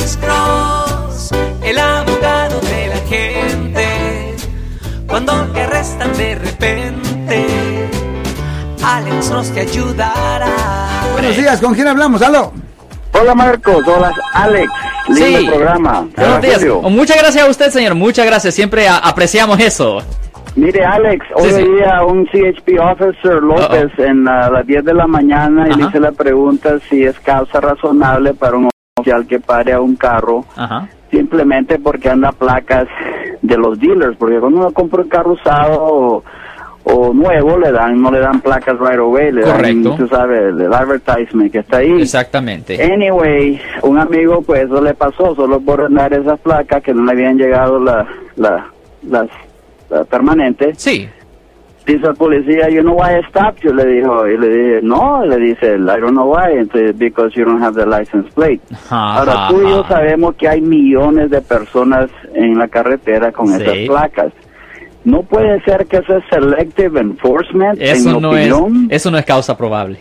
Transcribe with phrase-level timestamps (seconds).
[0.00, 1.30] Alex Cross,
[1.62, 4.34] el abogado de la gente.
[5.06, 7.46] Cuando te arrestan de repente,
[8.82, 10.46] Alex Cross te ayudará.
[11.12, 12.22] Buenos días, ¿con quién hablamos?
[12.22, 12.50] ¡Aló!
[13.12, 14.72] Hola Marcos, hola Alex,
[15.08, 15.46] lindo Sí.
[15.48, 16.06] programa.
[16.16, 16.64] Buenos días.
[16.84, 17.94] Muchas gracias a usted, señor.
[17.94, 18.54] Muchas gracias.
[18.54, 19.98] Siempre a- apreciamos eso.
[20.56, 25.06] Mire Alex, hoy Sí, veía un CHP officer López en ah, las 10 de la
[25.06, 25.78] mañana y Ajá.
[25.78, 28.69] le hice la pregunta si es causa razonable para un
[29.26, 30.88] que pare a un carro Ajá.
[31.10, 32.86] simplemente porque anda placas
[33.42, 36.24] de los dealers, porque cuando uno compra un carro usado o,
[36.84, 39.88] o nuevo le dan no le dan placas right away, le Correcto.
[39.90, 42.00] dan, tú sabes, el advertisement que está ahí.
[42.00, 42.82] Exactamente.
[42.82, 47.12] Anyway, un amigo pues eso le pasó solo por andar esas placas que no le
[47.12, 48.66] habían llegado la, la,
[49.08, 49.28] las
[49.88, 50.78] la permanentes.
[50.78, 51.08] Sí.
[51.94, 55.24] Dice el policía, you know why I stopped you, le dijo, y le dije, no,
[55.24, 58.60] le dice, I don't know why, entonces, because you don't have the license plate.
[58.90, 63.48] Ajá, Ahora tú y yo sabemos que hay millones de personas en la carretera con
[63.48, 63.62] Sí.
[63.62, 64.32] esas placas.
[65.04, 68.52] No puede ser que eso es selective enforcement, en Eso no es,
[68.90, 69.98] eso no es causa probable.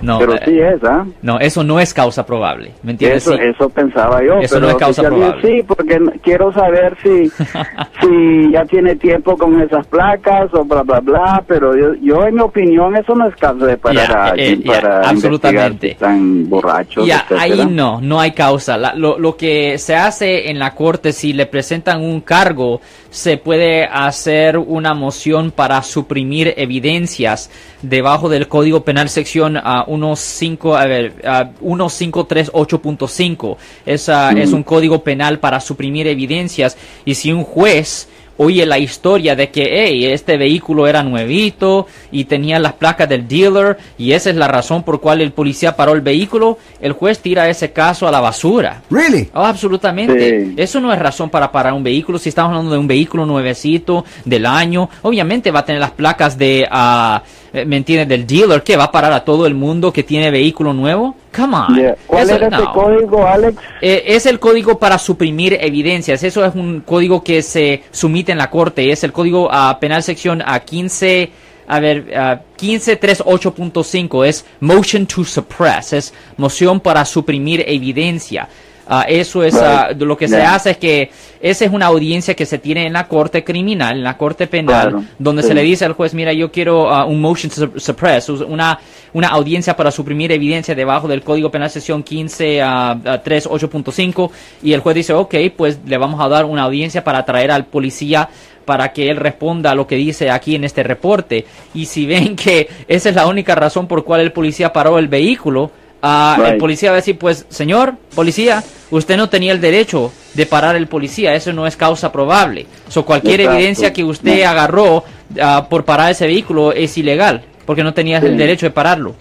[0.00, 1.06] No, pero eh, sí es, ¿ah?
[1.22, 2.72] no, eso no es causa probable.
[2.82, 3.26] ¿Me entiendes?
[3.26, 3.42] Eso, Sí.
[3.44, 4.34] eso pensaba yo.
[4.40, 5.40] Eso pero no es causa probable.
[5.42, 7.30] Sí, porque quiero saber si,
[8.04, 11.44] si ya tiene tiempo con esas placas o bla, bla, bla.
[11.46, 15.04] Pero yo, yo en mi opinión, eso no es causa de parar eh, para investigar
[15.04, 15.86] absolutamente.
[15.88, 18.76] si están borrachos, ahí no, no hay causa.
[18.76, 22.80] La- lo, lo que se hace en la corte, si le presentan un cargo,
[23.10, 27.50] se puede hacer una moción para suprimir evidencias
[27.82, 33.56] debajo del Código Penal sección ah, 15, a ver, ah, 1538.5.
[33.86, 37.93] Es, ah, es un código penal para suprimir evidencias y si un juez
[38.36, 43.26] oye la historia de que hey, este vehículo era nuevito y tenía las placas del
[43.28, 47.20] dealer y esa es la razón por cual el policía paró el vehículo, el juez
[47.20, 48.82] tira ese caso a la basura.
[48.90, 49.30] ¿Really?
[49.34, 50.46] Oh, absolutamente.
[50.46, 50.54] Sí.
[50.56, 52.18] Eso no es razón para parar un vehículo.
[52.18, 56.36] Si estamos hablando de un vehículo nuevecito del año, obviamente va a tener las placas
[56.38, 57.18] de, eh,
[57.66, 58.08] ¿me entiendes?
[58.08, 61.14] Del dealer que va a parar a todo el mundo que tiene vehículo nuevo.
[61.34, 61.76] Come on.
[61.76, 61.96] Yeah.
[62.06, 62.72] ¿Cuál ese no.
[62.72, 63.56] código, Alex?
[63.80, 66.22] Eh, es el código para suprimir evidencias.
[66.24, 68.90] Eso es un código que se sumite en la corte.
[68.90, 71.30] Es el código ah, penal sección a 15,
[71.68, 74.26] a ver, ah, 1538.5.
[74.26, 75.92] Es motion to suppress.
[75.92, 78.48] Es moción para suprimir evidencia.
[78.86, 80.00] Ah, eso es Right.
[80.02, 83.06] lo que se hace es que esa es una audiencia que se tiene en la
[83.08, 85.48] corte criminal, en la corte penal, Claro, donde sí.
[85.48, 88.78] se le dice al juez, mira, yo quiero ah, un motion to su- suppress, una,
[89.14, 92.94] una audiencia para suprimir evidencia debajo del Código Penal sección 15 a
[93.24, 94.30] 38.5
[94.62, 97.66] y el juez dice, ok, pues le vamos a dar una audiencia para traer al
[97.66, 98.28] policía
[98.64, 101.44] para que él responda a lo que dice aquí en este reporte.
[101.74, 105.08] Y si ven que esa es la única razón por cual el policía paró el
[105.08, 105.70] vehículo,
[106.04, 110.46] ah, el policía va a decir, pues, señor, policía, usted no tenía el derecho de
[110.46, 112.66] parar el policía, eso no es causa probable.
[112.88, 113.58] So, cualquier Exacto.
[113.58, 115.04] evidencia que usted agarró
[115.40, 119.14] ah, por parar ese vehículo es ilegal, porque no tenías el derecho de pararlo.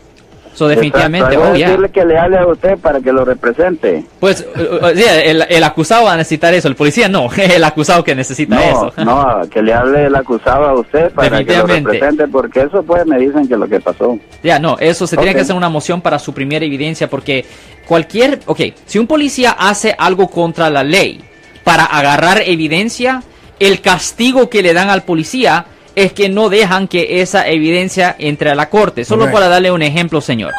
[0.54, 1.68] So, definitivamente, oh, voy a yeah.
[1.70, 4.06] decirle que le hable a usted para que lo represente.
[4.20, 8.04] Pues, eh, eh, el, el acusado va a necesitar eso, el policía no, el acusado
[8.04, 8.94] que necesita No, eso.
[9.04, 13.06] no, que le hable el acusado a usted para que lo represente, porque eso pues
[13.08, 14.18] me dicen que lo que pasó.
[14.44, 15.38] Ya, no, eso se tiene Ok.
[15.38, 17.46] que hacer una moción para suprimir evidencia porque
[17.88, 21.24] cualquier, ok, si un policía hace algo contra la ley
[21.64, 23.24] para agarrar evidencia,
[23.60, 25.66] el castigo que le dan al policía
[25.96, 29.06] es que no dejan que esa evidencia entre a la corte.
[29.06, 30.54] Solo para darle un ejemplo, señor.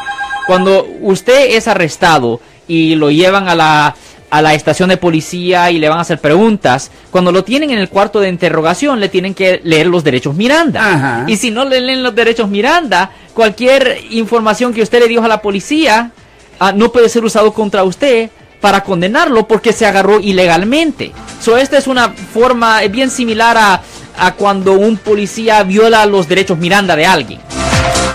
[0.47, 3.95] Cuando usted es arrestado y lo llevan a la
[4.29, 7.79] a la estación de policía y le van a hacer preguntas, cuando lo tienen en
[7.79, 10.93] el cuarto de interrogación le tienen que leer los derechos Miranda.
[10.93, 11.23] Ajá.
[11.27, 15.27] Y si no le leen los derechos Miranda, cualquier información que usted le dio a
[15.27, 16.11] la policía
[16.59, 18.29] ah, no puede ser usado contra usted
[18.59, 21.11] para condenarlo porque se agarró ilegalmente.
[21.39, 23.81] So, esta es una forma bien similar a,
[24.17, 27.39] a cuando un policía viola los derechos Miranda de alguien.